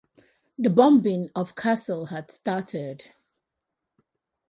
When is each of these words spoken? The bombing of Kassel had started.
The 0.57 0.71
bombing 0.71 1.29
of 1.35 1.53
Kassel 1.53 2.09
had 2.09 2.31
started. 2.31 3.13